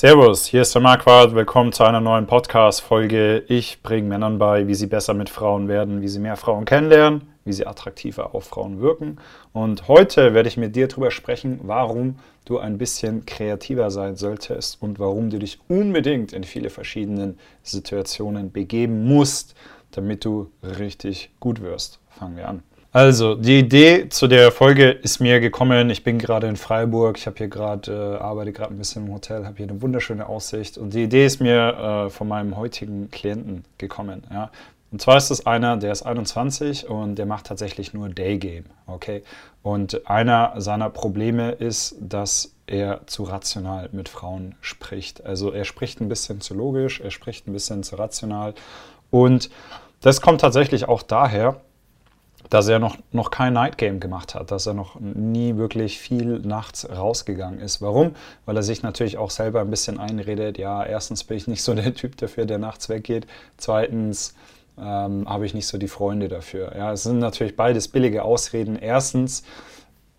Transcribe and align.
Servus, 0.00 0.46
hier 0.46 0.62
ist 0.62 0.74
der 0.74 0.80
Marquardt. 0.80 1.34
Willkommen 1.34 1.74
zu 1.74 1.84
einer 1.84 2.00
neuen 2.00 2.26
Podcast-Folge. 2.26 3.44
Ich 3.48 3.82
bringe 3.82 4.08
Männern 4.08 4.38
bei, 4.38 4.66
wie 4.66 4.74
sie 4.74 4.86
besser 4.86 5.12
mit 5.12 5.28
Frauen 5.28 5.68
werden, 5.68 6.00
wie 6.00 6.08
sie 6.08 6.20
mehr 6.20 6.38
Frauen 6.38 6.64
kennenlernen, 6.64 7.34
wie 7.44 7.52
sie 7.52 7.66
attraktiver 7.66 8.34
auf 8.34 8.44
Frauen 8.44 8.80
wirken. 8.80 9.18
Und 9.52 9.88
heute 9.88 10.32
werde 10.32 10.48
ich 10.48 10.56
mit 10.56 10.74
dir 10.74 10.88
darüber 10.88 11.10
sprechen, 11.10 11.60
warum 11.64 12.18
du 12.46 12.58
ein 12.58 12.78
bisschen 12.78 13.26
kreativer 13.26 13.90
sein 13.90 14.16
solltest 14.16 14.80
und 14.80 14.98
warum 14.98 15.28
du 15.28 15.38
dich 15.38 15.58
unbedingt 15.68 16.32
in 16.32 16.44
viele 16.44 16.70
verschiedene 16.70 17.34
Situationen 17.62 18.52
begeben 18.52 19.04
musst, 19.04 19.54
damit 19.90 20.24
du 20.24 20.50
richtig 20.62 21.30
gut 21.40 21.60
wirst. 21.60 22.00
Fangen 22.08 22.38
wir 22.38 22.48
an. 22.48 22.62
Also, 22.92 23.36
die 23.36 23.60
Idee 23.60 24.08
zu 24.08 24.26
der 24.26 24.50
Folge 24.50 24.90
ist 24.90 25.20
mir 25.20 25.38
gekommen. 25.38 25.90
Ich 25.90 26.02
bin 26.02 26.18
gerade 26.18 26.48
in 26.48 26.56
Freiburg. 26.56 27.18
Ich 27.18 27.26
habe 27.26 27.36
hier 27.38 27.46
gerade, 27.46 28.18
äh, 28.18 28.20
arbeite 28.20 28.52
gerade 28.52 28.74
ein 28.74 28.78
bisschen 28.78 29.06
im 29.06 29.14
Hotel, 29.14 29.46
habe 29.46 29.58
hier 29.58 29.68
eine 29.68 29.80
wunderschöne 29.80 30.26
Aussicht. 30.26 30.76
Und 30.76 30.92
die 30.92 31.04
Idee 31.04 31.24
ist 31.24 31.40
mir 31.40 32.06
äh, 32.06 32.10
von 32.10 32.26
meinem 32.26 32.56
heutigen 32.56 33.08
Klienten 33.12 33.64
gekommen. 33.78 34.24
Ja. 34.32 34.50
Und 34.90 35.00
zwar 35.00 35.18
ist 35.18 35.30
es 35.30 35.46
einer, 35.46 35.76
der 35.76 35.92
ist 35.92 36.02
21 36.02 36.88
und 36.88 37.14
der 37.14 37.26
macht 37.26 37.46
tatsächlich 37.46 37.94
nur 37.94 38.08
Daygame. 38.08 38.64
Okay. 38.88 39.22
Und 39.62 40.10
einer 40.10 40.54
seiner 40.56 40.90
Probleme 40.90 41.52
ist, 41.52 41.94
dass 42.00 42.56
er 42.66 43.06
zu 43.06 43.22
rational 43.22 43.88
mit 43.92 44.08
Frauen 44.08 44.56
spricht. 44.62 45.24
Also 45.24 45.52
er 45.52 45.64
spricht 45.64 46.00
ein 46.00 46.08
bisschen 46.08 46.40
zu 46.40 46.54
logisch, 46.54 47.00
er 47.00 47.12
spricht 47.12 47.46
ein 47.46 47.52
bisschen 47.52 47.84
zu 47.84 47.94
rational. 47.94 48.54
Und 49.12 49.48
das 50.00 50.20
kommt 50.20 50.40
tatsächlich 50.40 50.88
auch 50.88 51.02
daher, 51.02 51.60
dass 52.48 52.68
er 52.68 52.78
noch, 52.78 52.96
noch 53.12 53.30
kein 53.30 53.52
Night 53.52 53.78
Game 53.78 54.00
gemacht 54.00 54.34
hat, 54.34 54.50
dass 54.50 54.66
er 54.66 54.74
noch 54.74 54.98
nie 54.98 55.56
wirklich 55.56 55.98
viel 55.98 56.40
nachts 56.40 56.88
rausgegangen 56.88 57.60
ist. 57.60 57.82
Warum? 57.82 58.14
Weil 58.46 58.56
er 58.56 58.62
sich 58.62 58.82
natürlich 58.82 59.18
auch 59.18 59.30
selber 59.30 59.60
ein 59.60 59.70
bisschen 59.70 59.98
einredet, 59.98 60.58
ja, 60.58 60.84
erstens 60.84 61.24
bin 61.24 61.36
ich 61.36 61.46
nicht 61.46 61.62
so 61.62 61.74
der 61.74 61.94
Typ 61.94 62.16
dafür, 62.16 62.46
der 62.46 62.58
nachts 62.58 62.88
weggeht, 62.88 63.26
zweitens 63.56 64.34
ähm, 64.78 65.28
habe 65.28 65.46
ich 65.46 65.54
nicht 65.54 65.66
so 65.66 65.78
die 65.78 65.88
Freunde 65.88 66.28
dafür. 66.28 66.74
Ja, 66.76 66.92
es 66.92 67.02
sind 67.02 67.18
natürlich 67.18 67.56
beides 67.56 67.88
billige 67.88 68.22
Ausreden. 68.22 68.76
Erstens, 68.76 69.42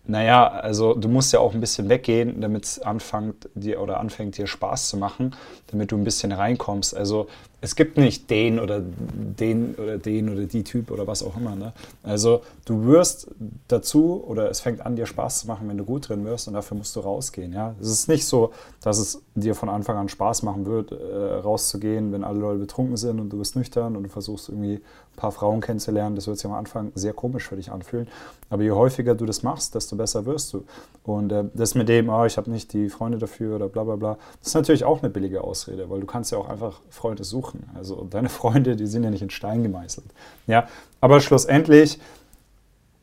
naja, 0.04 0.46
also 0.48 0.94
du 0.94 1.08
musst 1.08 1.32
ja 1.32 1.40
auch 1.40 1.54
ein 1.54 1.60
bisschen 1.60 1.88
weggehen, 1.88 2.40
damit 2.40 2.64
es 2.64 2.78
anfängt 2.80 3.48
dir 3.54 3.80
oder 3.80 4.00
anfängt 4.00 4.38
dir 4.38 4.46
Spaß 4.46 4.88
zu 4.88 4.96
machen, 4.96 5.34
damit 5.68 5.92
du 5.92 5.96
ein 5.96 6.04
bisschen 6.04 6.32
reinkommst. 6.32 6.96
Also 6.96 7.28
es 7.62 7.76
gibt 7.76 7.96
nicht 7.96 8.28
den 8.28 8.58
oder 8.58 8.82
den 8.82 9.76
oder 9.76 9.96
den 9.96 10.28
oder 10.28 10.46
die 10.46 10.64
Typ 10.64 10.90
oder 10.90 11.06
was 11.06 11.22
auch 11.22 11.36
immer. 11.36 11.54
Ne? 11.54 11.72
Also 12.02 12.42
du 12.64 12.86
wirst 12.86 13.28
dazu 13.68 14.22
oder 14.26 14.50
es 14.50 14.60
fängt 14.60 14.84
an, 14.84 14.96
dir 14.96 15.06
Spaß 15.06 15.40
zu 15.40 15.46
machen, 15.46 15.68
wenn 15.68 15.78
du 15.78 15.84
gut 15.84 16.08
drin 16.08 16.24
wirst 16.24 16.48
und 16.48 16.54
dafür 16.54 16.76
musst 16.76 16.96
du 16.96 17.00
rausgehen. 17.00 17.52
Ja? 17.52 17.76
Es 17.80 17.86
ist 17.86 18.08
nicht 18.08 18.26
so, 18.26 18.50
dass 18.82 18.98
es 18.98 19.22
dir 19.36 19.54
von 19.54 19.68
Anfang 19.68 19.96
an 19.96 20.08
Spaß 20.08 20.42
machen 20.42 20.66
wird, 20.66 20.90
äh, 20.90 21.34
rauszugehen, 21.34 22.12
wenn 22.12 22.24
alle 22.24 22.40
Leute 22.40 22.58
betrunken 22.58 22.96
sind 22.96 23.20
und 23.20 23.30
du 23.30 23.38
bist 23.38 23.54
nüchtern 23.54 23.96
und 23.96 24.02
du 24.02 24.08
versuchst 24.08 24.48
irgendwie 24.48 24.74
ein 24.74 25.16
paar 25.16 25.30
Frauen 25.30 25.60
kennenzulernen. 25.60 26.16
Das 26.16 26.26
wird 26.26 26.38
sich 26.38 26.46
am 26.46 26.54
Anfang 26.54 26.90
sehr 26.96 27.12
komisch 27.12 27.46
für 27.46 27.56
dich 27.56 27.70
anfühlen. 27.70 28.08
Aber 28.50 28.64
je 28.64 28.72
häufiger 28.72 29.14
du 29.14 29.24
das 29.24 29.44
machst, 29.44 29.76
desto 29.76 29.94
besser 29.94 30.26
wirst 30.26 30.52
du. 30.52 30.64
Und 31.04 31.30
äh, 31.30 31.44
das 31.54 31.76
mit 31.76 31.88
dem, 31.88 32.08
oh, 32.08 32.24
ich 32.24 32.36
habe 32.36 32.50
nicht 32.50 32.72
die 32.72 32.88
Freunde 32.88 33.18
dafür 33.18 33.54
oder 33.54 33.68
bla 33.68 33.84
bla 33.84 33.94
bla, 33.94 34.18
das 34.40 34.48
ist 34.48 34.54
natürlich 34.54 34.84
auch 34.84 35.00
eine 35.00 35.10
billige 35.10 35.44
Ausrede, 35.44 35.88
weil 35.88 36.00
du 36.00 36.06
kannst 36.06 36.32
ja 36.32 36.38
auch 36.38 36.48
einfach 36.48 36.80
Freunde 36.90 37.22
suchen 37.22 37.51
machen. 37.54 37.70
Also 37.74 38.06
deine 38.08 38.28
Freunde, 38.30 38.76
die 38.76 38.86
sind 38.86 39.04
ja 39.04 39.10
nicht 39.10 39.22
in 39.22 39.30
Stein 39.30 39.62
gemeißelt. 39.62 40.06
Ja, 40.46 40.68
aber 41.00 41.20
schlussendlich 41.20 41.98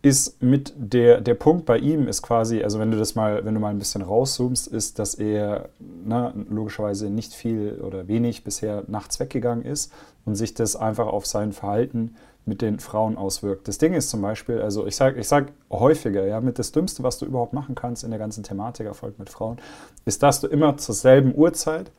ist 0.02 0.42
mit 0.42 0.74
der, 0.78 1.20
der 1.20 1.34
Punkt 1.34 1.66
bei 1.66 1.78
ihm 1.78 2.08
ist 2.08 2.22
quasi, 2.22 2.64
also 2.64 2.80
wenn 2.80 2.90
du 2.90 2.98
das 2.98 3.16
mal, 3.16 3.44
wenn 3.44 3.54
du 3.54 3.60
mal 3.60 3.70
ein 3.70 3.80
bisschen 3.80 4.02
rauszoomst, 4.02 4.68
ist, 4.68 4.98
dass 4.98 5.16
er 5.16 5.70
na, 6.06 6.30
ne, 6.30 6.46
logischerweise 6.50 7.10
nicht 7.10 7.34
viel 7.34 7.82
oder 7.86 8.08
wenig 8.08 8.46
bisher 8.46 8.86
nachts 8.88 9.20
weggegangen 9.20 9.66
ist 9.66 9.92
und 10.24 10.36
sich 10.36 10.54
das 10.54 10.78
einfach 10.78 11.08
auf 11.08 11.26
sein 11.26 11.52
Verhalten 11.52 12.16
mit 12.46 12.62
den 12.62 12.80
Frauen 12.80 13.18
auswirkt. 13.18 13.68
Das 13.68 13.78
Ding 13.78 13.94
ist 13.94 14.10
zum 14.10 14.22
Beispiel, 14.22 14.62
also 14.62 14.88
ich 14.88 14.96
sage 14.96 15.20
ich 15.20 15.28
sag 15.28 15.52
häufiger, 15.70 16.26
ja, 16.26 16.40
mit 16.40 16.60
das 16.60 16.72
Dümmste, 16.72 17.04
was 17.04 17.20
du 17.20 17.26
überhaupt 17.26 17.52
machen 17.52 17.76
kannst 17.76 18.06
in 18.06 18.10
der 18.10 18.20
ganzen 18.20 18.44
Thematik 18.44 18.86
Erfolg 18.86 19.20
mit 19.20 19.30
Frauen, 19.30 19.58
ist, 20.06 20.24
dass 20.24 20.40
du 20.40 20.48
immer 20.48 20.78
zur 20.78 20.96
selben 20.96 21.36
Uhrzeit 21.36 21.92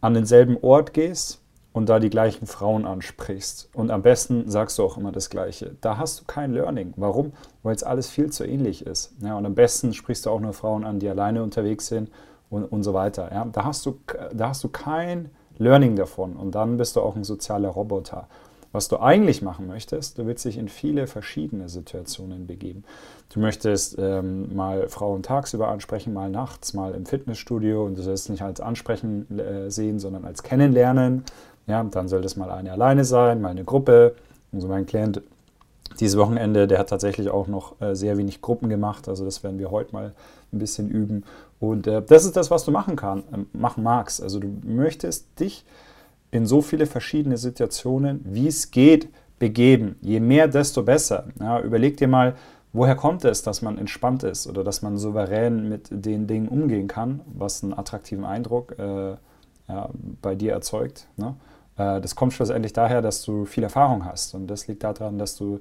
an 0.00 0.14
denselben 0.14 0.56
Ort 0.62 0.94
gehst 0.94 1.40
und 1.78 1.88
da 1.88 2.00
die 2.00 2.10
gleichen 2.10 2.48
Frauen 2.48 2.84
ansprichst. 2.84 3.70
Und 3.72 3.92
am 3.92 4.02
besten 4.02 4.50
sagst 4.50 4.78
du 4.78 4.82
auch 4.82 4.98
immer 4.98 5.12
das 5.12 5.30
Gleiche. 5.30 5.76
Da 5.80 5.96
hast 5.96 6.20
du 6.20 6.24
kein 6.24 6.52
Learning. 6.52 6.92
Warum? 6.96 7.32
Weil 7.62 7.76
es 7.76 7.84
alles 7.84 8.08
viel 8.08 8.30
zu 8.30 8.44
ähnlich 8.44 8.84
ist. 8.84 9.12
Ja, 9.22 9.38
und 9.38 9.46
am 9.46 9.54
besten 9.54 9.94
sprichst 9.94 10.26
du 10.26 10.30
auch 10.30 10.40
nur 10.40 10.54
Frauen 10.54 10.84
an, 10.84 10.98
die 10.98 11.08
alleine 11.08 11.40
unterwegs 11.40 11.86
sind 11.86 12.10
und, 12.50 12.64
und 12.64 12.82
so 12.82 12.94
weiter. 12.94 13.30
Ja, 13.32 13.44
da, 13.44 13.64
hast 13.64 13.86
du, 13.86 14.00
da 14.32 14.48
hast 14.48 14.64
du 14.64 14.68
kein 14.70 15.30
Learning 15.56 15.94
davon. 15.94 16.34
Und 16.34 16.56
dann 16.56 16.78
bist 16.78 16.96
du 16.96 17.00
auch 17.00 17.14
ein 17.14 17.22
sozialer 17.22 17.68
Roboter. 17.68 18.26
Was 18.72 18.88
du 18.88 18.98
eigentlich 18.98 19.40
machen 19.40 19.66
möchtest, 19.66 20.18
du 20.18 20.26
willst 20.26 20.44
dich 20.44 20.58
in 20.58 20.68
viele 20.68 21.06
verschiedene 21.06 21.68
Situationen 21.68 22.48
begeben. 22.48 22.82
Du 23.32 23.40
möchtest 23.40 23.96
ähm, 23.98 24.54
mal 24.54 24.88
Frauen 24.88 25.22
tagsüber 25.22 25.68
ansprechen, 25.68 26.12
mal 26.12 26.28
nachts, 26.28 26.74
mal 26.74 26.94
im 26.94 27.06
Fitnessstudio 27.06 27.86
und 27.86 27.96
du 27.96 28.02
sollst 28.02 28.28
nicht 28.28 28.42
als 28.42 28.60
Ansprechen 28.60 29.38
äh, 29.38 29.70
sehen, 29.70 29.98
sondern 29.98 30.24
als 30.24 30.42
Kennenlernen. 30.42 31.24
Ja, 31.68 31.84
dann 31.84 32.08
soll 32.08 32.22
das 32.22 32.36
mal 32.36 32.50
eine 32.50 32.72
alleine 32.72 33.04
sein, 33.04 33.40
mal 33.40 33.50
eine 33.50 33.64
Gruppe. 33.64 34.14
Also 34.52 34.66
mein 34.68 34.86
Klient 34.86 35.22
dieses 36.00 36.18
Wochenende, 36.18 36.66
der 36.66 36.78
hat 36.78 36.88
tatsächlich 36.88 37.28
auch 37.28 37.46
noch 37.46 37.80
äh, 37.80 37.94
sehr 37.94 38.16
wenig 38.18 38.40
Gruppen 38.40 38.68
gemacht. 38.68 39.08
Also 39.08 39.24
das 39.24 39.42
werden 39.42 39.58
wir 39.58 39.70
heute 39.70 39.92
mal 39.92 40.14
ein 40.52 40.58
bisschen 40.58 40.90
üben. 40.90 41.24
Und 41.60 41.86
äh, 41.86 42.02
das 42.02 42.24
ist 42.24 42.36
das, 42.36 42.50
was 42.50 42.64
du 42.64 42.70
machen 42.70 42.96
kann, 42.96 43.20
äh, 43.32 43.56
machen 43.56 43.82
magst. 43.82 44.22
Also 44.22 44.40
du 44.40 44.48
möchtest 44.64 45.38
dich 45.40 45.64
in 46.30 46.46
so 46.46 46.62
viele 46.62 46.86
verschiedene 46.86 47.36
Situationen, 47.36 48.20
wie 48.24 48.46
es 48.46 48.70
geht, 48.70 49.08
begeben. 49.38 49.96
Je 50.00 50.20
mehr, 50.20 50.48
desto 50.48 50.82
besser. 50.82 51.28
Ja, 51.40 51.60
überleg 51.60 51.96
dir 51.96 52.08
mal, 52.08 52.34
woher 52.72 52.96
kommt 52.96 53.24
es, 53.24 53.42
dass 53.42 53.62
man 53.62 53.78
entspannt 53.78 54.22
ist 54.22 54.46
oder 54.46 54.64
dass 54.64 54.82
man 54.82 54.98
souverän 54.98 55.68
mit 55.68 55.88
den 55.90 56.26
Dingen 56.26 56.48
umgehen 56.48 56.88
kann, 56.88 57.20
was 57.26 57.62
einen 57.62 57.72
attraktiven 57.72 58.24
Eindruck 58.24 58.78
äh, 58.78 59.16
ja, 59.68 59.90
bei 60.22 60.34
dir 60.34 60.52
erzeugt. 60.52 61.06
Ne? 61.16 61.34
Äh, 61.78 62.00
das 62.00 62.14
kommt 62.14 62.34
schlussendlich 62.34 62.72
daher, 62.72 63.00
dass 63.00 63.22
du 63.22 63.44
viel 63.44 63.62
Erfahrung 63.62 64.04
hast. 64.04 64.34
Und 64.34 64.48
das 64.48 64.66
liegt 64.66 64.84
daran, 64.84 65.18
dass 65.18 65.36
du 65.36 65.60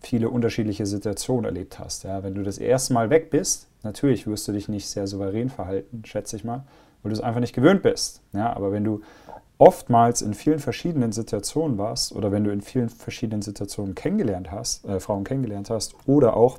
viele 0.00 0.30
unterschiedliche 0.30 0.86
Situationen 0.86 1.44
erlebt 1.44 1.78
hast. 1.78 2.04
Ja, 2.04 2.22
wenn 2.22 2.34
du 2.34 2.42
das 2.42 2.56
erste 2.56 2.94
Mal 2.94 3.10
weg 3.10 3.30
bist, 3.30 3.68
natürlich 3.82 4.26
wirst 4.26 4.48
du 4.48 4.52
dich 4.52 4.68
nicht 4.68 4.88
sehr 4.88 5.06
souverän 5.06 5.50
verhalten, 5.50 6.02
schätze 6.06 6.36
ich 6.36 6.44
mal, 6.44 6.64
weil 7.02 7.10
du 7.10 7.16
es 7.16 7.22
einfach 7.22 7.40
nicht 7.40 7.54
gewöhnt 7.54 7.82
bist. 7.82 8.22
Ja, 8.32 8.54
aber 8.54 8.72
wenn 8.72 8.84
du 8.84 9.02
oftmals 9.58 10.22
in 10.22 10.32
vielen 10.32 10.58
verschiedenen 10.58 11.12
Situationen 11.12 11.76
warst 11.76 12.14
oder 12.14 12.32
wenn 12.32 12.44
du 12.44 12.50
in 12.50 12.62
vielen 12.62 12.88
verschiedenen 12.88 13.42
Situationen 13.42 13.94
kennengelernt 13.94 14.50
hast, 14.50 14.86
äh, 14.86 15.00
Frauen 15.00 15.24
kennengelernt 15.24 15.68
hast 15.68 15.94
oder 16.06 16.34
auch 16.34 16.58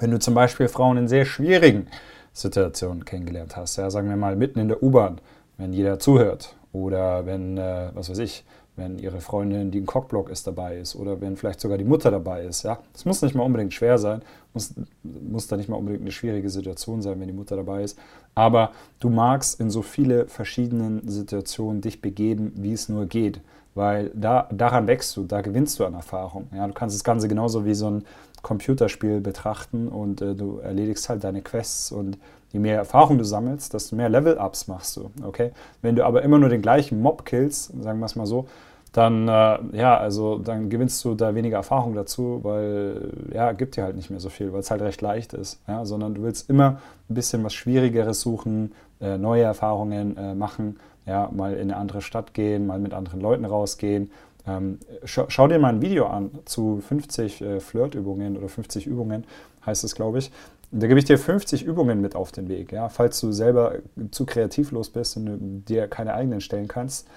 wenn 0.00 0.10
du 0.10 0.18
zum 0.18 0.34
Beispiel 0.34 0.66
Frauen 0.66 0.96
in 0.96 1.08
sehr 1.08 1.24
schwierigen 1.24 1.86
Situationen 2.32 3.04
kennengelernt 3.04 3.56
hast, 3.56 3.76
ja, 3.76 3.90
sagen 3.90 4.08
wir 4.08 4.16
mal 4.16 4.34
mitten 4.34 4.58
in 4.58 4.68
der 4.68 4.82
U-Bahn, 4.82 5.20
wenn 5.56 5.72
jeder 5.72 5.98
zuhört 5.98 6.56
oder 6.72 7.26
wenn, 7.26 7.58
äh, 7.58 7.90
was 7.94 8.10
weiß 8.10 8.18
ich, 8.18 8.44
wenn 8.76 8.98
ihre 8.98 9.20
Freundin, 9.20 9.70
die 9.70 9.80
ein 9.80 9.86
Cockblock 9.86 10.30
ist, 10.30 10.46
dabei 10.46 10.78
ist 10.78 10.96
oder 10.96 11.20
wenn 11.20 11.36
vielleicht 11.36 11.60
sogar 11.60 11.76
die 11.76 11.84
Mutter 11.84 12.10
dabei 12.10 12.44
ist. 12.44 12.62
Ja? 12.62 12.78
Das 12.92 13.04
muss 13.04 13.20
nicht 13.22 13.34
mal 13.34 13.42
unbedingt 13.42 13.74
schwer 13.74 13.98
sein, 13.98 14.22
muss, 14.54 14.74
muss 15.02 15.46
da 15.48 15.56
nicht 15.56 15.68
mal 15.68 15.76
unbedingt 15.76 16.02
eine 16.02 16.12
schwierige 16.12 16.48
Situation 16.48 17.02
sein, 17.02 17.20
wenn 17.20 17.26
die 17.26 17.34
Mutter 17.34 17.56
dabei 17.56 17.82
ist. 17.82 17.98
Aber 18.34 18.72
du 19.00 19.10
magst 19.10 19.60
in 19.60 19.70
so 19.70 19.82
viele 19.82 20.26
verschiedenen 20.26 21.06
Situationen 21.08 21.80
dich 21.80 22.00
begeben, 22.00 22.52
wie 22.56 22.72
es 22.72 22.88
nur 22.88 23.06
geht, 23.06 23.40
weil 23.80 24.10
da, 24.12 24.46
daran 24.52 24.86
wächst 24.86 25.16
du, 25.16 25.24
da 25.24 25.40
gewinnst 25.40 25.78
du 25.78 25.86
an 25.86 25.94
Erfahrung. 25.94 26.48
Ja? 26.54 26.66
Du 26.66 26.74
kannst 26.74 26.94
das 26.94 27.02
Ganze 27.02 27.28
genauso 27.28 27.64
wie 27.64 27.72
so 27.72 27.90
ein 27.90 28.04
Computerspiel 28.42 29.20
betrachten 29.22 29.88
und 29.88 30.20
äh, 30.20 30.34
du 30.34 30.58
erledigst 30.58 31.08
halt 31.08 31.24
deine 31.24 31.40
Quests 31.40 31.90
und 31.90 32.18
je 32.52 32.60
mehr 32.60 32.76
Erfahrung 32.76 33.16
du 33.16 33.24
sammelst, 33.24 33.72
desto 33.72 33.96
mehr 33.96 34.10
Level-Ups 34.10 34.68
machst 34.68 34.98
du. 34.98 35.10
Okay? 35.24 35.52
Wenn 35.80 35.96
du 35.96 36.04
aber 36.04 36.20
immer 36.20 36.38
nur 36.38 36.50
den 36.50 36.60
gleichen 36.60 37.00
Mob 37.00 37.24
killst, 37.24 37.72
sagen 37.82 38.00
wir 38.00 38.04
es 38.04 38.16
mal 38.16 38.26
so, 38.26 38.46
dann, 38.92 39.28
äh, 39.28 39.58
ja, 39.72 39.96
also 39.96 40.36
dann 40.36 40.68
gewinnst 40.68 41.02
du 41.06 41.14
da 41.14 41.34
weniger 41.34 41.56
Erfahrung 41.56 41.94
dazu, 41.94 42.40
weil, 42.42 43.12
ja, 43.32 43.52
gibt 43.52 43.78
dir 43.78 43.84
halt 43.84 43.96
nicht 43.96 44.10
mehr 44.10 44.20
so 44.20 44.28
viel, 44.28 44.52
weil 44.52 44.60
es 44.60 44.70
halt 44.70 44.82
recht 44.82 45.00
leicht 45.00 45.32
ist, 45.32 45.58
ja, 45.66 45.86
sondern 45.86 46.14
du 46.14 46.22
willst 46.22 46.50
immer 46.50 46.80
ein 47.08 47.14
bisschen 47.14 47.42
was 47.44 47.54
Schwierigeres 47.54 48.20
suchen, 48.20 48.72
äh, 49.00 49.16
neue 49.16 49.44
Erfahrungen 49.44 50.18
äh, 50.18 50.34
machen, 50.34 50.76
ja, 51.10 51.28
mal 51.32 51.54
in 51.54 51.62
eine 51.62 51.76
andere 51.76 52.02
Stadt 52.02 52.34
gehen, 52.34 52.68
mal 52.68 52.78
mit 52.78 52.94
anderen 52.94 53.20
Leuten 53.20 53.44
rausgehen. 53.44 54.12
Ähm, 54.46 54.78
schau, 55.04 55.24
schau, 55.28 55.48
dir 55.48 55.58
mal 55.58 55.70
ein 55.70 55.82
Video 55.82 56.06
an 56.06 56.30
zu 56.44 56.80
50 56.80 57.40
äh, 57.40 57.60
Flirtübungen 57.60 58.36
oder 58.36 58.48
50 58.48 58.86
Übungen, 58.86 59.24
heißt 59.66 59.82
es, 59.82 59.96
glaube 59.96 60.20
ich. 60.20 60.30
Da 60.70 60.86
gebe 60.86 61.00
ich 61.00 61.04
dir 61.04 61.18
50 61.18 61.64
Übungen 61.64 62.00
mit 62.00 62.14
auf 62.14 62.30
den 62.30 62.48
Weg. 62.48 62.70
Ja? 62.70 62.88
Falls 62.88 63.18
du 63.18 63.32
selber 63.32 63.74
zu 64.12 64.24
kreativlos 64.24 64.90
bist 64.90 65.16
und 65.16 65.26
du 65.26 65.36
dir 65.38 65.88
keine 65.88 66.14
eigenen 66.14 66.40
stellen 66.40 66.68
kannst 66.68 67.08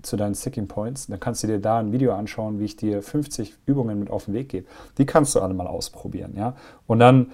zu 0.00 0.16
deinen 0.16 0.34
Sticking 0.34 0.66
Points, 0.66 1.08
dann 1.08 1.20
kannst 1.20 1.42
du 1.42 1.46
dir 1.46 1.58
da 1.58 1.78
ein 1.78 1.92
Video 1.92 2.14
anschauen, 2.14 2.58
wie 2.58 2.64
ich 2.64 2.76
dir 2.76 3.02
50 3.02 3.54
Übungen 3.66 4.00
mit 4.00 4.10
auf 4.10 4.24
den 4.24 4.32
Weg 4.32 4.48
gebe. 4.48 4.66
Die 4.96 5.04
kannst 5.04 5.34
du 5.34 5.40
alle 5.40 5.52
mal 5.52 5.66
ausprobieren. 5.66 6.32
Ja? 6.38 6.56
Und 6.86 7.00
dann 7.00 7.32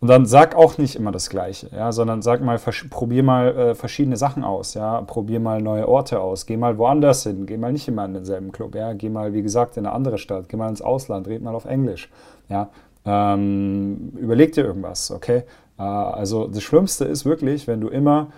und 0.00 0.08
dann 0.08 0.24
sag 0.24 0.56
auch 0.56 0.78
nicht 0.78 0.96
immer 0.96 1.12
das 1.12 1.28
Gleiche, 1.28 1.68
ja, 1.72 1.92
sondern 1.92 2.22
sag 2.22 2.40
mal, 2.40 2.58
probier 2.88 3.22
mal 3.22 3.48
äh, 3.56 3.74
verschiedene 3.74 4.16
Sachen 4.16 4.44
aus, 4.44 4.74
ja, 4.74 5.02
probier 5.02 5.40
mal 5.40 5.60
neue 5.60 5.86
Orte 5.86 6.20
aus, 6.20 6.46
geh 6.46 6.56
mal 6.56 6.78
woanders 6.78 7.24
hin, 7.24 7.44
geh 7.44 7.58
mal 7.58 7.72
nicht 7.72 7.86
immer 7.86 8.06
in 8.06 8.14
denselben 8.14 8.50
Club, 8.50 8.74
ja, 8.74 8.94
geh 8.94 9.10
mal, 9.10 9.34
wie 9.34 9.42
gesagt, 9.42 9.76
in 9.76 9.84
eine 9.84 9.94
andere 9.94 10.16
Stadt, 10.16 10.48
geh 10.48 10.56
mal 10.56 10.70
ins 10.70 10.80
Ausland, 10.80 11.28
red 11.28 11.42
mal 11.42 11.54
auf 11.54 11.66
Englisch, 11.66 12.10
ja, 12.48 12.70
ähm, 13.04 14.12
überleg 14.16 14.52
dir 14.52 14.64
irgendwas, 14.64 15.10
okay? 15.10 15.44
Äh, 15.78 15.82
also 15.82 16.46
das 16.46 16.62
Schlimmste 16.62 17.04
ist 17.04 17.26
wirklich, 17.26 17.66
wenn 17.66 17.80
du 17.82 17.88
immer 17.88 18.28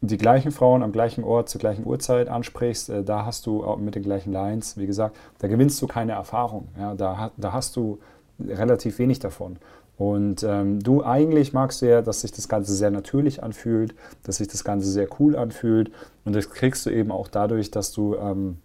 die 0.00 0.16
gleichen 0.16 0.52
Frauen 0.52 0.82
am 0.82 0.92
gleichen 0.92 1.24
Ort 1.24 1.48
zur 1.48 1.60
gleichen 1.60 1.86
Uhrzeit 1.86 2.28
ansprichst, 2.28 2.90
äh, 2.90 3.04
da 3.04 3.24
hast 3.24 3.46
du 3.46 3.64
mit 3.78 3.94
den 3.94 4.02
gleichen 4.02 4.32
Lines, 4.32 4.76
wie 4.76 4.86
gesagt, 4.86 5.16
da 5.38 5.46
gewinnst 5.46 5.80
du 5.80 5.86
keine 5.86 6.12
Erfahrung, 6.12 6.68
ja, 6.76 6.94
da, 6.94 7.30
da 7.36 7.52
hast 7.52 7.76
du 7.76 7.98
relativ 8.40 8.98
wenig 8.98 9.20
davon. 9.20 9.58
Und 9.98 10.44
ähm, 10.44 10.80
du 10.80 11.04
eigentlich 11.04 11.52
magst 11.52 11.82
ja, 11.82 12.02
dass 12.02 12.20
sich 12.20 12.30
das 12.30 12.48
Ganze 12.48 12.72
sehr 12.72 12.90
natürlich 12.90 13.42
anfühlt, 13.42 13.94
dass 14.22 14.36
sich 14.36 14.46
das 14.46 14.62
Ganze 14.62 14.88
sehr 14.88 15.08
cool 15.18 15.36
anfühlt. 15.36 15.90
Und 16.24 16.36
das 16.36 16.48
kriegst 16.50 16.86
du 16.86 16.90
eben 16.90 17.10
auch 17.10 17.26
dadurch, 17.26 17.72
dass 17.72 17.90
du, 17.90 18.14
ähm, 18.14 18.58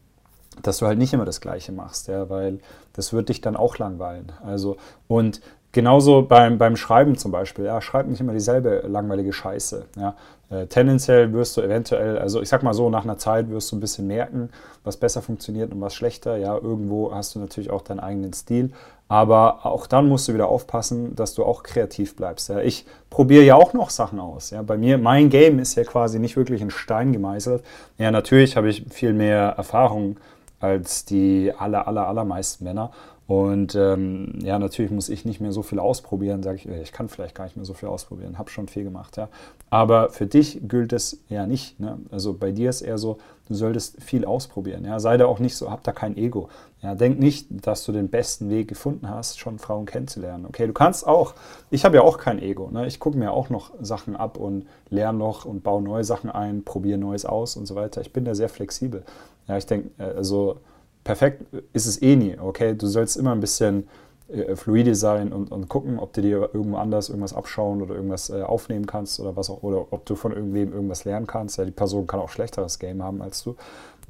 dass 0.62 0.78
du 0.78 0.86
halt 0.86 1.00
nicht 1.00 1.12
immer 1.12 1.26
das 1.26 1.42
Gleiche 1.42 1.72
machst, 1.72 2.08
ja, 2.08 2.30
weil 2.30 2.60
das 2.94 3.14
wird 3.14 3.30
dich 3.30 3.42
dann 3.42 3.56
auch 3.56 3.80
langweilen. 3.80 4.32
Also, 4.44 4.78
und 5.08 5.42
Genauso 5.74 6.22
beim, 6.22 6.60
beim 6.60 6.76
Schreiben 6.76 7.18
zum 7.18 7.32
Beispiel. 7.32 7.66
Ja, 7.66 7.82
schreib 7.82 8.08
nicht 8.08 8.22
immer 8.22 8.32
dieselbe 8.32 8.84
langweilige 8.88 9.34
Scheiße. 9.34 9.86
Ja. 9.98 10.16
Äh, 10.54 10.68
tendenziell 10.68 11.34
wirst 11.34 11.58
du 11.58 11.62
eventuell, 11.62 12.20
also 12.20 12.42
ich 12.42 12.50
sag 12.50 12.62
mal 12.64 12.74
so, 12.74 12.90
nach 12.90 13.04
einer 13.04 13.18
Zeit 13.18 13.50
wirst 13.50 13.72
du 13.72 13.76
ein 13.76 13.80
bisschen 13.80 14.06
merken, 14.06 14.50
was 14.84 14.98
besser 14.98 15.22
funktioniert 15.22 15.72
und 15.72 15.82
was 15.82 15.96
schlechter. 15.96 16.38
Ja, 16.38 16.56
irgendwo 16.56 17.14
hast 17.14 17.34
du 17.36 17.40
natürlich 17.40 17.72
auch 17.72 17.82
deinen 17.82 18.00
eigenen 18.00 18.34
Stil. 18.34 18.72
Aber 19.08 19.66
auch 19.66 19.88
dann 19.88 20.08
musst 20.08 20.28
du 20.28 20.34
wieder 20.34 20.48
aufpassen, 20.48 21.16
dass 21.16 21.34
du 21.34 21.44
auch 21.44 21.64
kreativ 21.64 22.16
bleibst. 22.16 22.50
Ja. 22.50 22.60
Ich 22.60 22.86
probiere 23.10 23.44
ja 23.44 23.56
auch 23.56 23.74
noch 23.74 23.90
Sachen 23.90 24.20
aus. 24.20 24.52
Ja. 24.52 24.62
Bei 24.62 24.78
mir, 24.78 24.98
mein 24.98 25.30
Game 25.30 25.60
ist 25.60 25.76
ja 25.76 25.84
quasi 25.84 26.20
nicht 26.20 26.38
wirklich 26.38 26.62
in 26.62 26.70
Stein 26.70 27.14
gemeißelt. 27.14 27.64
Ja, 27.98 28.12
natürlich 28.12 28.56
habe 28.56 28.70
ich 28.70 28.86
viel 28.90 29.14
mehr 29.14 29.56
Erfahrung 29.58 30.18
als 30.60 31.04
die 31.06 31.52
aller, 31.58 31.88
aller, 31.88 32.08
allermeisten 32.08 32.64
Männer. 32.64 32.92
Und 33.26 33.74
ähm, 33.76 34.40
ja, 34.44 34.60
natürlich 34.60 34.92
muss 34.92 35.08
ich 35.08 35.24
nicht 35.24 35.40
mehr 35.40 35.54
so 35.54 35.62
viel 35.62 35.80
ausprobieren, 35.80 36.44
sage 36.44 36.58
ich, 36.58 36.68
ich 36.68 36.92
kann 36.92 37.08
vielleicht 37.08 37.36
gar 37.36 37.46
nicht 37.46 37.56
mehr 37.56 37.66
so 37.66 37.74
viel 37.74 37.88
ausprobieren, 37.88 38.38
habe 38.38 38.50
schon 38.50 38.68
viel 38.68 38.84
gemacht, 38.84 39.16
ja. 39.16 39.30
Aber 39.70 40.10
für 40.10 40.28
dich 40.28 40.60
gilt 40.68 40.94
es 40.94 41.24
ja 41.30 41.48
nicht. 41.48 41.80
Ne? 41.80 41.98
Also 42.12 42.34
bei 42.34 42.52
dir 42.52 42.70
ist 42.70 42.82
eher 42.82 43.00
so, 43.00 43.18
du 43.48 43.56
solltest 43.56 44.04
viel 44.04 44.24
ausprobieren. 44.24 44.86
Ja? 44.86 45.00
Sei 45.00 45.18
da 45.18 45.26
auch 45.26 45.40
nicht 45.40 45.56
so, 45.56 45.72
hab 45.72 45.84
da 45.84 45.92
kein 45.92 46.16
Ego. 46.16 46.50
Ja? 46.84 46.94
Denk 46.94 47.18
nicht, 47.18 47.48
dass 47.50 47.84
du 47.84 47.92
den 47.92 48.10
besten 48.10 48.52
Weg 48.52 48.68
gefunden 48.68 49.10
hast, 49.10 49.40
schon 49.40 49.58
Frauen 49.58 49.88
kennenzulernen. 49.88 50.46
Okay, 50.46 50.68
du 50.68 50.74
kannst 50.74 51.08
auch, 51.08 51.34
ich 51.72 51.86
habe 51.86 51.96
ja 51.96 52.04
auch 52.04 52.20
kein 52.20 52.40
Ego. 52.40 52.70
Ne? 52.70 52.86
Ich 52.86 53.00
gucke 53.00 53.18
mir 53.18 53.32
auch 53.32 53.50
noch 53.50 53.72
Sachen 53.82 54.16
ab 54.16 54.38
und 54.38 54.68
lerne 54.90 55.18
noch 55.18 55.46
und 55.46 55.64
baue 55.64 55.82
neue 55.82 56.04
Sachen 56.04 56.30
ein, 56.30 56.64
probiere 56.64 57.00
Neues 57.00 57.26
aus 57.26 57.56
und 57.56 57.66
so 57.66 57.74
weiter. 57.74 58.02
Ich 58.02 58.14
bin 58.14 58.26
da 58.26 58.36
sehr 58.36 58.50
flexibel. 58.50 59.04
Ja, 59.48 59.58
ich 59.58 59.66
denke, 59.66 59.90
äh, 59.98 60.16
also 60.16 60.58
perfekt 61.04 61.44
ist 61.74 61.86
es 61.86 62.02
eh 62.02 62.16
nie, 62.16 62.38
okay? 62.40 62.76
Du 62.76 62.88
sollst 62.88 63.18
immer 63.18 63.32
ein 63.32 63.40
bisschen 63.40 63.88
äh, 64.30 64.56
fluide 64.56 64.96
sein 64.96 65.34
und, 65.34 65.52
und 65.52 65.70
gucken, 65.70 66.00
ob 66.00 66.14
du 66.14 66.22
dir 66.22 66.50
irgendwo 66.54 66.78
anders 66.78 67.10
irgendwas 67.10 67.34
abschauen 67.34 67.82
oder 67.82 67.96
irgendwas 67.96 68.30
äh, 68.30 68.42
aufnehmen 68.42 68.86
kannst 68.86 69.20
oder 69.20 69.36
was 69.36 69.50
auch, 69.50 69.64
oder 69.64 69.86
ob 69.92 70.06
du 70.06 70.16
von 70.16 70.32
irgendwem 70.32 70.74
irgendwas 70.74 71.06
lernen 71.06 71.28
kannst. 71.28 71.58
Ja, 71.58 71.66
die 71.66 71.72
Person 71.72 72.08
kann 72.08 72.20
auch 72.20 72.30
schlechteres 72.30 72.80
Game 72.80 73.04
haben 73.04 73.22
als 73.22 73.44
du. 73.44 73.56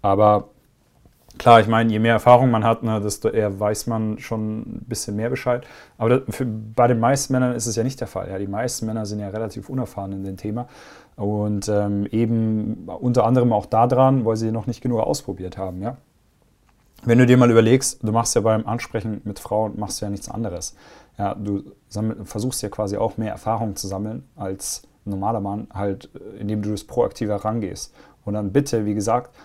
Aber 0.02 0.50
klar, 1.40 1.60
ich 1.62 1.68
meine, 1.68 1.92
je 1.92 2.00
mehr 2.00 2.14
Erfahrung 2.14 2.52
man 2.52 2.64
hat, 2.64 2.84
ne, 2.84 3.02
desto 3.02 3.30
eher 3.30 3.60
weiß 3.60 3.88
man 3.88 4.20
schon 4.20 4.60
ein 4.60 4.86
bisschen 4.88 5.16
mehr 5.16 5.30
Bescheid. 5.30 5.66
Aber 5.98 6.20
das, 6.20 6.36
für, 6.36 6.46
bei 6.46 6.88
den 6.88 7.00
meisten 7.00 7.34
Männern 7.34 7.56
ist 7.56 7.66
es 7.66 7.76
ja 7.76 7.84
nicht 7.84 8.00
der 8.00 8.08
Fall. 8.08 8.30
Ja, 8.30 8.38
die 8.38 8.48
meisten 8.48 8.86
Männer 8.86 9.06
sind 9.06 9.20
ja 9.20 9.30
relativ 9.30 9.70
unerfahren 9.70 10.12
in 10.14 10.24
dem 10.24 10.38
Thema. 10.38 10.68
Und 11.16 11.68
ähm, 11.70 12.06
eben 12.08 12.88
unter 12.88 13.26
anderem 13.26 13.52
auch 13.52 13.66
daran, 13.66 14.26
weil 14.26 14.36
sie 14.36 14.52
noch 14.52 14.68
nicht 14.68 14.82
genug 14.82 15.00
ausprobiert 15.00 15.58
haben, 15.58 15.82
ja. 15.82 15.98
Wenn 17.06 17.18
du 17.18 17.26
dir 17.26 17.38
mal 17.38 17.52
überlegst, 17.52 18.00
du 18.02 18.12
machst 18.12 18.34
ja 18.36 18.42
beim 18.42 18.66
Ansprechen 18.66 19.22
mit 19.26 19.40
Frauen, 19.40 19.74
machst 19.78 20.00
du 20.00 20.06
ja 20.06 20.10
nichts 20.10 20.30
anderes. 20.30 20.76
Ja, 21.18 21.36
du 21.36 21.64
sammel, 21.90 22.26
versuchst 22.26 22.62
ja 22.62 22.70
quasi 22.70 22.98
auch 22.98 23.18
mehr 23.18 23.32
Erfahrung 23.32 23.76
zu 23.76 23.88
sammeln 23.88 24.24
als 24.36 24.84
ein 25.06 25.10
normaler 25.10 25.42
Mann, 25.42 25.68
halt, 25.74 26.10
äh, 26.16 26.40
indem 26.40 26.62
du 26.62 26.72
das 26.72 26.86
proaktiver 26.86 27.36
rangehst. 27.36 27.94
Und 28.24 28.36
dann 28.36 28.54
bitte, 28.54 28.86
wie 28.86 28.94
gesagt, 28.94 29.36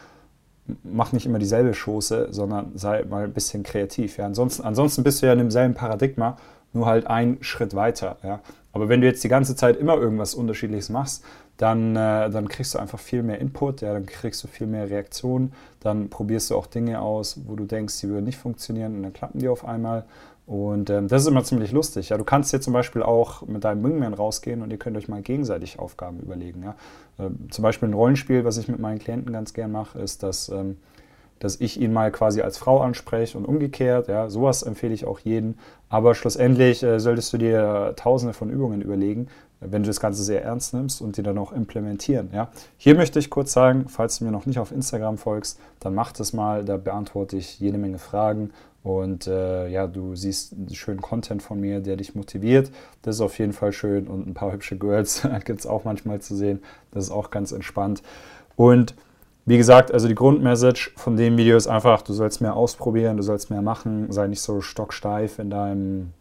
mach 0.84 1.12
nicht 1.12 1.26
immer 1.26 1.38
dieselbe 1.38 1.74
Schoße, 1.74 2.28
sondern 2.30 2.72
sei 2.76 3.04
mal 3.04 3.24
ein 3.24 3.32
bisschen 3.32 3.64
kreativ. 3.64 4.18
Ja. 4.18 4.26
Ansonsten, 4.26 4.62
ansonsten 4.62 5.02
bist 5.02 5.20
du 5.20 5.26
ja 5.26 5.32
in 5.32 5.38
demselben 5.38 5.74
Paradigma, 5.74 6.36
nur 6.72 6.86
halt 6.86 7.06
einen 7.06 7.42
Schritt 7.42 7.74
weiter. 7.74 8.18
Ja. 8.22 8.40
Aber 8.72 8.88
wenn 8.88 9.00
du 9.00 9.06
jetzt 9.06 9.24
die 9.24 9.28
ganze 9.28 9.56
Zeit 9.56 9.76
immer 9.76 9.96
irgendwas 9.96 10.34
Unterschiedliches 10.34 10.88
machst, 10.88 11.24
dann, 11.56 11.96
äh, 11.96 12.30
dann 12.30 12.48
kriegst 12.48 12.74
du 12.74 12.78
einfach 12.78 12.98
viel 12.98 13.22
mehr 13.22 13.40
Input, 13.40 13.80
ja, 13.80 13.92
dann 13.92 14.06
kriegst 14.06 14.42
du 14.44 14.48
viel 14.48 14.66
mehr 14.66 14.88
Reaktionen, 14.88 15.52
dann 15.80 16.08
probierst 16.08 16.50
du 16.50 16.56
auch 16.56 16.66
Dinge 16.66 17.00
aus, 17.00 17.40
wo 17.46 17.56
du 17.56 17.64
denkst, 17.64 18.00
die 18.00 18.08
würden 18.08 18.24
nicht 18.24 18.38
funktionieren 18.38 18.96
und 18.96 19.02
dann 19.02 19.12
klappen 19.12 19.40
die 19.40 19.48
auf 19.48 19.64
einmal. 19.64 20.04
Und 20.46 20.88
ähm, 20.88 21.08
das 21.08 21.22
ist 21.22 21.28
immer 21.28 21.44
ziemlich 21.44 21.72
lustig. 21.72 22.08
Ja, 22.08 22.16
du 22.16 22.24
kannst 22.24 22.54
jetzt 22.54 22.64
zum 22.64 22.72
Beispiel 22.72 23.02
auch 23.02 23.42
mit 23.46 23.64
deinem 23.64 23.84
Wingman 23.84 24.14
rausgehen 24.14 24.62
und 24.62 24.70
ihr 24.70 24.78
könnt 24.78 24.96
euch 24.96 25.06
mal 25.06 25.20
gegenseitig 25.20 25.78
Aufgaben 25.78 26.20
überlegen. 26.20 26.62
Ja. 26.62 26.74
Ähm, 27.18 27.50
zum 27.50 27.62
Beispiel 27.62 27.88
ein 27.88 27.94
Rollenspiel, 27.94 28.46
was 28.46 28.56
ich 28.56 28.66
mit 28.66 28.78
meinen 28.78 28.98
Klienten 28.98 29.30
ganz 29.30 29.52
gern 29.52 29.72
mache, 29.72 29.98
ist, 29.98 30.22
dass, 30.22 30.48
ähm, 30.48 30.78
dass 31.40 31.60
ich 31.60 31.80
ihn 31.80 31.92
mal 31.92 32.10
quasi 32.10 32.40
als 32.40 32.58
Frau 32.58 32.80
anspreche 32.80 33.38
und 33.38 33.44
umgekehrt. 33.44 34.08
Ja, 34.08 34.28
sowas 34.28 34.62
empfehle 34.62 34.94
ich 34.94 35.04
auch 35.04 35.18
jedem. 35.20 35.54
Aber 35.88 36.14
schlussendlich 36.14 36.82
äh, 36.82 37.00
solltest 37.00 37.32
du 37.32 37.38
dir 37.38 37.94
tausende 37.96 38.34
von 38.34 38.50
Übungen 38.50 38.82
überlegen, 38.82 39.28
wenn 39.60 39.82
du 39.82 39.88
das 39.88 40.00
Ganze 40.00 40.22
sehr 40.22 40.44
ernst 40.44 40.74
nimmst 40.74 41.00
und 41.00 41.16
die 41.16 41.22
dann 41.22 41.38
auch 41.38 41.52
implementieren. 41.52 42.30
Ja? 42.32 42.48
Hier 42.76 42.94
möchte 42.94 43.18
ich 43.18 43.30
kurz 43.30 43.52
sagen, 43.52 43.86
falls 43.88 44.18
du 44.18 44.24
mir 44.24 44.30
noch 44.30 44.46
nicht 44.46 44.58
auf 44.58 44.70
Instagram 44.70 45.18
folgst, 45.18 45.58
dann 45.80 45.94
mach 45.94 46.12
das 46.12 46.32
mal, 46.32 46.64
da 46.64 46.76
beantworte 46.76 47.36
ich 47.36 47.58
jede 47.58 47.78
Menge 47.78 47.98
Fragen 47.98 48.50
und 48.84 49.26
äh, 49.26 49.68
ja, 49.68 49.86
du 49.86 50.14
siehst 50.14 50.54
schönen 50.72 51.02
Content 51.02 51.42
von 51.42 51.60
mir, 51.60 51.80
der 51.80 51.96
dich 51.96 52.14
motiviert. 52.14 52.70
Das 53.02 53.16
ist 53.16 53.20
auf 53.20 53.38
jeden 53.38 53.52
Fall 53.52 53.72
schön 53.72 54.06
und 54.06 54.26
ein 54.26 54.34
paar 54.34 54.52
hübsche 54.52 54.78
Girls 54.78 55.26
gibt 55.44 55.60
es 55.60 55.66
auch 55.66 55.84
manchmal 55.84 56.20
zu 56.20 56.36
sehen. 56.36 56.62
Das 56.92 57.04
ist 57.04 57.10
auch 57.10 57.30
ganz 57.30 57.52
entspannt. 57.52 58.02
Und 58.56 58.94
wie 59.48 59.56
gesagt, 59.56 59.92
also 59.92 60.08
die 60.08 60.14
Grundmessage 60.14 60.90
von 60.96 61.16
dem 61.16 61.38
Video 61.38 61.56
ist 61.56 61.68
einfach, 61.68 62.02
du 62.02 62.12
sollst 62.12 62.40
mehr 62.40 62.54
ausprobieren, 62.54 63.16
du 63.16 63.22
sollst 63.22 63.50
mehr 63.50 63.62
machen, 63.62 64.12
sei 64.12 64.26
nicht 64.26 64.42
so 64.42 64.60
stocksteif 64.60 65.38
in 65.38 65.50
deinem 65.50 66.12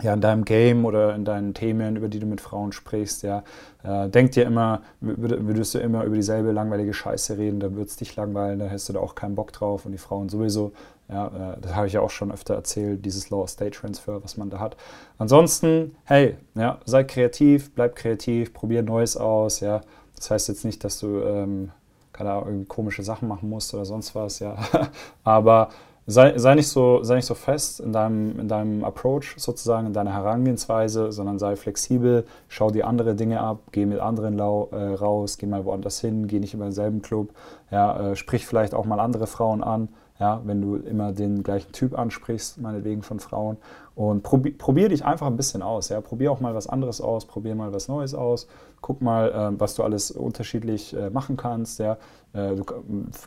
ja, 0.00 0.14
in 0.14 0.22
deinem 0.22 0.46
Game 0.46 0.86
oder 0.86 1.14
in 1.14 1.26
deinen 1.26 1.52
Themen, 1.52 1.96
über 1.96 2.08
die 2.08 2.18
du 2.18 2.24
mit 2.24 2.40
Frauen 2.40 2.72
sprichst, 2.72 3.24
ja, 3.24 3.42
äh, 3.82 4.08
denk 4.08 4.32
dir 4.32 4.46
immer, 4.46 4.80
würdest 5.00 5.74
du 5.74 5.80
immer 5.80 6.04
über 6.04 6.16
dieselbe 6.16 6.50
langweilige 6.52 6.94
Scheiße 6.94 7.36
reden, 7.36 7.60
dann 7.60 7.76
wird 7.76 7.88
es 7.88 7.96
dich 7.96 8.16
langweilen, 8.16 8.58
da 8.58 8.70
hast 8.70 8.88
du 8.88 8.94
da 8.94 9.00
auch 9.00 9.14
keinen 9.14 9.34
Bock 9.34 9.52
drauf 9.52 9.84
und 9.84 9.92
die 9.92 9.98
Frauen 9.98 10.30
sowieso. 10.30 10.72
Ja, 11.10 11.26
äh, 11.26 11.60
das 11.60 11.74
habe 11.74 11.88
ich 11.88 11.92
ja 11.92 12.00
auch 12.00 12.08
schon 12.08 12.32
öfter 12.32 12.54
erzählt, 12.54 13.04
dieses 13.04 13.28
Law 13.28 13.42
of 13.42 13.50
State 13.50 13.72
Transfer, 13.72 14.24
was 14.24 14.38
man 14.38 14.48
da 14.48 14.60
hat. 14.60 14.78
Ansonsten, 15.18 15.94
hey, 16.04 16.38
ja, 16.54 16.78
sei 16.86 17.04
kreativ, 17.04 17.74
bleib 17.74 17.94
kreativ, 17.94 18.54
probier 18.54 18.82
Neues 18.82 19.18
aus, 19.18 19.60
ja. 19.60 19.82
Das 20.16 20.30
heißt 20.30 20.48
jetzt 20.48 20.64
nicht, 20.64 20.84
dass 20.84 21.00
du 21.00 21.20
ähm, 21.20 21.70
keine 22.12 22.32
Ahnung, 22.32 22.68
komische 22.68 23.02
Sachen 23.02 23.28
machen 23.28 23.48
musst 23.48 23.72
oder 23.74 23.84
sonst 23.84 24.14
was, 24.14 24.38
ja. 24.38 24.56
Aber 25.24 25.68
sei, 26.06 26.36
sei, 26.38 26.54
nicht 26.54 26.68
so, 26.68 27.02
sei 27.02 27.16
nicht 27.16 27.26
so 27.26 27.34
fest 27.34 27.80
in 27.80 27.92
deinem, 27.92 28.38
in 28.40 28.48
deinem 28.48 28.84
Approach 28.84 29.34
sozusagen, 29.36 29.86
in 29.86 29.92
deiner 29.92 30.12
Herangehensweise, 30.12 31.12
sondern 31.12 31.38
sei 31.38 31.56
flexibel, 31.56 32.24
schau 32.48 32.70
dir 32.70 32.86
andere 32.86 33.14
Dinge 33.14 33.40
ab, 33.40 33.60
geh 33.72 33.86
mit 33.86 34.00
anderen 34.00 34.36
lau, 34.36 34.68
äh, 34.72 34.94
raus, 34.94 35.38
geh 35.38 35.46
mal 35.46 35.64
woanders 35.64 36.00
hin, 36.00 36.26
geh 36.26 36.40
nicht 36.40 36.54
immer 36.54 36.64
in 36.64 36.70
denselben 36.70 37.02
Club, 37.02 37.30
ja, 37.70 38.10
äh, 38.10 38.16
sprich 38.16 38.46
vielleicht 38.46 38.74
auch 38.74 38.84
mal 38.84 39.00
andere 39.00 39.26
Frauen 39.26 39.62
an, 39.62 39.88
ja, 40.18 40.40
wenn 40.44 40.60
du 40.60 40.76
immer 40.76 41.12
den 41.12 41.42
gleichen 41.42 41.72
Typ 41.72 41.98
ansprichst, 41.98 42.60
meinetwegen 42.60 43.02
von 43.02 43.18
Frauen. 43.18 43.56
Und 43.94 44.22
probier, 44.22 44.56
probier 44.56 44.88
dich 44.88 45.04
einfach 45.04 45.26
ein 45.26 45.36
bisschen 45.36 45.62
aus. 45.62 45.88
Ja. 45.90 46.00
Probier 46.00 46.32
auch 46.32 46.40
mal 46.40 46.54
was 46.54 46.66
anderes 46.66 47.00
aus, 47.00 47.26
probier 47.26 47.54
mal 47.54 47.72
was 47.72 47.88
Neues 47.88 48.14
aus. 48.14 48.46
Guck 48.80 49.02
mal, 49.02 49.30
äh, 49.30 49.60
was 49.60 49.74
du 49.74 49.82
alles 49.82 50.10
unterschiedlich 50.10 50.96
äh, 50.96 51.10
machen 51.10 51.36
kannst. 51.36 51.78
Ja. 51.78 51.98
Äh, 52.32 52.56
du 52.56 52.64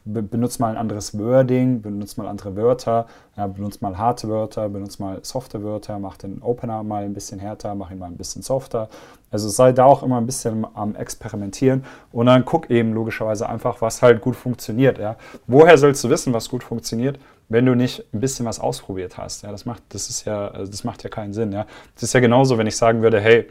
benutzt 0.04 0.60
mal 0.60 0.72
ein 0.72 0.78
anderes 0.78 1.18
Wording, 1.18 1.82
benutzt 1.82 2.18
mal 2.18 2.28
andere 2.28 2.56
Wörter, 2.56 3.06
ja, 3.38 3.46
benutzt 3.46 3.82
mal 3.84 3.96
harte 3.98 4.28
Wörter, 4.28 4.68
benutzt 4.68 5.00
mal 5.00 5.20
softe 5.22 5.64
Wörter, 5.64 6.00
mach 6.00 6.18
den 6.18 6.42
Opener 6.42 6.82
mal 6.82 7.04
ein 7.04 7.14
bisschen 7.14 7.40
härter, 7.40 7.76
mach 7.76 7.92
ihn 7.92 8.00
mal 8.00 8.08
ein 8.08 8.18
bisschen 8.18 8.42
softer. 8.42 8.90
Also 9.30 9.50
sei 9.50 9.74
da 9.74 9.86
auch 9.86 10.02
immer 10.02 10.18
ein 10.18 10.26
bisschen 10.26 10.66
am 10.74 10.96
Experimentieren 10.96 11.84
und 12.12 12.26
dann 12.26 12.46
guck 12.46 12.72
eben 12.72 12.94
logischerweise 12.94 13.48
einfach, 13.48 13.80
was 13.82 14.02
halt 14.02 14.22
gut 14.22 14.36
funktioniert. 14.36 14.98
Ja. 14.98 15.18
Woher 15.46 15.78
sollst 15.78 16.04
du 16.04 16.10
wissen, 16.10 16.34
was 16.34 16.50
gut 16.50 16.64
funktioniert? 16.64 17.20
Wenn 17.50 17.66
du 17.66 17.75
nicht 17.75 18.04
ein 18.14 18.20
bisschen 18.20 18.46
was 18.46 18.60
ausprobiert 18.60 19.18
hast. 19.18 19.44
Ja, 19.44 19.52
das 19.52 19.66
macht, 19.66 19.84
das 19.90 20.10
ist 20.10 20.25
ja, 20.25 20.48
also 20.48 20.72
das 20.72 20.84
macht 20.84 21.04
ja 21.04 21.10
keinen 21.10 21.34
Sinn. 21.34 21.52
Ja, 21.52 21.66
das 21.94 22.04
ist 22.04 22.14
ja 22.14 22.20
genauso, 22.20 22.58
wenn 22.58 22.68
ich 22.68 22.75
sagen 22.75 23.02
würde, 23.02 23.20
hey, 23.20 23.48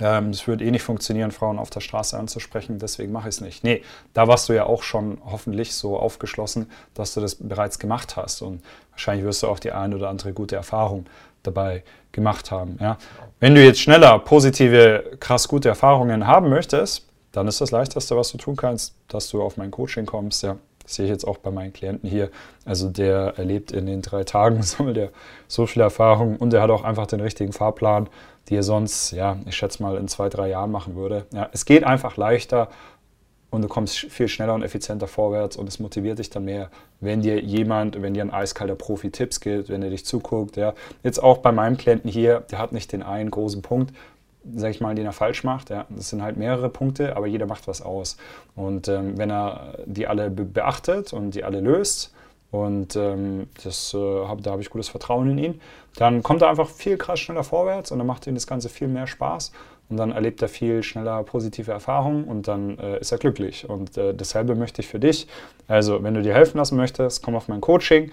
ähm, 0.00 0.30
es 0.30 0.46
würde 0.46 0.64
eh 0.64 0.70
nicht 0.70 0.82
funktionieren, 0.82 1.30
Frauen 1.30 1.58
auf 1.58 1.70
der 1.70 1.80
Straße 1.80 2.18
anzusprechen, 2.18 2.78
deswegen 2.78 3.12
mache 3.12 3.28
ich 3.28 3.36
es 3.36 3.40
nicht. 3.40 3.64
Nee, 3.64 3.82
da 4.14 4.26
warst 4.28 4.48
du 4.48 4.54
ja 4.54 4.64
auch 4.64 4.82
schon 4.82 5.18
hoffentlich 5.24 5.74
so 5.74 5.98
aufgeschlossen, 5.98 6.70
dass 6.94 7.14
du 7.14 7.20
das 7.20 7.34
bereits 7.36 7.78
gemacht 7.78 8.16
hast. 8.16 8.42
Und 8.42 8.62
wahrscheinlich 8.90 9.24
wirst 9.24 9.42
du 9.42 9.48
auch 9.48 9.58
die 9.58 9.72
eine 9.72 9.96
oder 9.96 10.08
andere 10.08 10.32
gute 10.32 10.56
Erfahrung 10.56 11.06
dabei 11.42 11.84
gemacht 12.12 12.50
haben. 12.50 12.78
Ja? 12.80 12.98
Wenn 13.40 13.54
du 13.54 13.64
jetzt 13.64 13.80
schneller 13.80 14.18
positive, 14.18 15.16
krass 15.20 15.48
gute 15.48 15.68
Erfahrungen 15.68 16.26
haben 16.26 16.48
möchtest, 16.48 17.06
dann 17.32 17.46
ist 17.46 17.60
das 17.60 17.70
Leichteste, 17.70 18.16
was 18.16 18.32
du 18.32 18.38
tun 18.38 18.56
kannst, 18.56 18.94
dass 19.08 19.28
du 19.28 19.42
auf 19.42 19.56
mein 19.56 19.70
Coaching 19.70 20.06
kommst. 20.06 20.42
Ja? 20.42 20.56
Sehe 20.90 21.06
ich 21.06 21.10
jetzt 21.10 21.26
auch 21.26 21.38
bei 21.38 21.50
meinen 21.50 21.72
Klienten 21.72 22.08
hier. 22.08 22.30
Also 22.64 22.88
der 22.88 23.34
erlebt 23.36 23.72
in 23.72 23.86
den 23.86 24.02
drei 24.02 24.24
Tagen, 24.24 24.62
sammelt 24.62 24.96
er 24.96 25.10
so 25.48 25.66
viel 25.66 25.82
Erfahrung 25.82 26.36
und 26.36 26.52
er 26.52 26.62
hat 26.62 26.70
auch 26.70 26.84
einfach 26.84 27.06
den 27.06 27.20
richtigen 27.20 27.52
Fahrplan 27.52 28.08
die 28.50 28.56
er 28.56 28.62
sonst, 28.64 29.12
ja, 29.12 29.36
ich 29.46 29.56
schätze 29.56 29.82
mal 29.82 29.96
in 29.96 30.08
zwei, 30.08 30.28
drei 30.28 30.48
Jahren 30.48 30.72
machen 30.72 30.96
würde. 30.96 31.24
Ja, 31.32 31.48
es 31.52 31.64
geht 31.64 31.84
einfach 31.84 32.16
leichter 32.16 32.68
und 33.50 33.62
du 33.62 33.68
kommst 33.68 33.98
viel 33.98 34.28
schneller 34.28 34.54
und 34.54 34.62
effizienter 34.62 35.06
vorwärts 35.06 35.56
und 35.56 35.68
es 35.68 35.78
motiviert 35.78 36.18
dich 36.18 36.30
dann 36.30 36.44
mehr, 36.44 36.68
wenn 37.00 37.22
dir 37.22 37.40
jemand, 37.40 38.02
wenn 38.02 38.12
dir 38.12 38.22
ein 38.22 38.32
eiskalter 38.32 38.74
Profi 38.74 39.10
Tipps 39.10 39.40
gibt, 39.40 39.68
wenn 39.68 39.82
er 39.82 39.90
dich 39.90 40.04
zuguckt. 40.04 40.56
Ja. 40.56 40.74
Jetzt 41.02 41.22
auch 41.22 41.38
bei 41.38 41.52
meinem 41.52 41.76
Klienten 41.76 42.10
hier, 42.10 42.40
der 42.50 42.58
hat 42.58 42.72
nicht 42.72 42.92
den 42.92 43.02
einen 43.02 43.30
großen 43.30 43.62
Punkt, 43.62 43.94
sag 44.54 44.70
ich 44.70 44.80
mal, 44.80 44.94
den 44.94 45.06
er 45.06 45.12
falsch 45.12 45.44
macht. 45.44 45.70
Ja. 45.70 45.86
Das 45.90 46.10
sind 46.10 46.22
halt 46.22 46.36
mehrere 46.36 46.68
Punkte, 46.68 47.16
aber 47.16 47.26
jeder 47.26 47.46
macht 47.46 47.68
was 47.68 47.82
aus. 47.82 48.16
Und 48.56 48.88
ähm, 48.88 49.18
wenn 49.18 49.30
er 49.30 49.78
die 49.86 50.06
alle 50.06 50.30
beachtet 50.30 51.12
und 51.12 51.34
die 51.34 51.44
alle 51.44 51.60
löst, 51.60 52.12
und 52.50 52.96
ähm, 52.96 53.46
das, 53.62 53.94
äh, 53.94 53.98
hab, 53.98 54.42
da 54.42 54.50
habe 54.50 54.62
ich 54.62 54.70
gutes 54.70 54.88
Vertrauen 54.88 55.30
in 55.30 55.38
ihn. 55.38 55.60
Dann 55.96 56.22
kommt 56.22 56.42
er 56.42 56.50
einfach 56.50 56.68
viel 56.68 56.96
krass 56.96 57.20
schneller 57.20 57.44
vorwärts 57.44 57.92
und 57.92 57.98
dann 57.98 58.06
macht 58.06 58.26
ihm 58.26 58.34
das 58.34 58.46
Ganze 58.46 58.68
viel 58.68 58.88
mehr 58.88 59.06
Spaß. 59.06 59.52
Und 59.88 59.96
dann 59.96 60.12
erlebt 60.12 60.40
er 60.40 60.48
viel 60.48 60.82
schneller 60.82 61.22
positive 61.24 61.70
Erfahrungen 61.70 62.24
und 62.24 62.46
dann 62.46 62.78
äh, 62.78 63.00
ist 63.00 63.10
er 63.10 63.18
glücklich. 63.18 63.68
Und 63.68 63.96
äh, 63.96 64.14
dasselbe 64.14 64.54
möchte 64.54 64.82
ich 64.82 64.88
für 64.88 65.00
dich. 65.00 65.26
Also, 65.66 66.02
wenn 66.02 66.14
du 66.14 66.22
dir 66.22 66.34
helfen 66.34 66.58
lassen 66.58 66.76
möchtest, 66.76 67.22
komm 67.24 67.34
auf 67.34 67.48
mein 67.48 67.60
Coaching. 67.60 68.10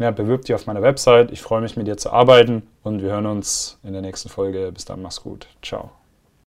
Ja, 0.00 0.10
bewirb 0.10 0.46
dich 0.46 0.54
auf 0.54 0.66
meiner 0.66 0.80
Website. 0.80 1.30
Ich 1.30 1.42
freue 1.42 1.60
mich, 1.60 1.76
mit 1.76 1.86
dir 1.86 1.98
zu 1.98 2.10
arbeiten 2.10 2.62
und 2.82 3.02
wir 3.02 3.10
hören 3.10 3.26
uns 3.26 3.78
in 3.82 3.92
der 3.92 4.00
nächsten 4.00 4.30
Folge. 4.30 4.72
Bis 4.72 4.86
dann, 4.86 5.02
mach's 5.02 5.22
gut. 5.22 5.46
Ciao. 5.60 5.90